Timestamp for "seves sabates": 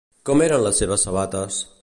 0.83-1.61